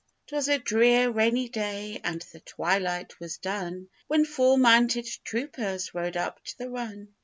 'Twas 0.25 0.47
a 0.47 0.57
drear, 0.57 1.11
rainy 1.11 1.47
day 1.47 2.01
and 2.03 2.23
the 2.31 2.39
twilight 2.39 3.19
was 3.19 3.37
done, 3.37 3.87
When 4.07 4.25
four 4.25 4.57
mounted 4.57 5.05
troopers 5.23 5.93
rode 5.93 6.17
up 6.17 6.43
to 6.45 6.57
the 6.57 6.71
run. 6.71 7.13